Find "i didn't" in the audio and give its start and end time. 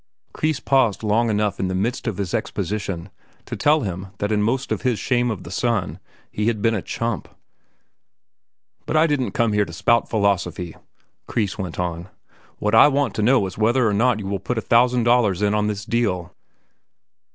8.97-9.33